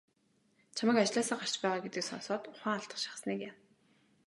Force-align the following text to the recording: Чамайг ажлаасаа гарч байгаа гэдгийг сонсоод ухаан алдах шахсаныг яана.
Чамайг 0.75 0.97
ажлаасаа 1.01 1.37
гарч 1.41 1.55
байгаа 1.61 1.83
гэдгийг 1.83 2.05
сонсоод 2.07 2.43
ухаан 2.51 2.77
алдах 2.79 2.99
шахсаныг 3.03 3.39
яана. 3.49 3.59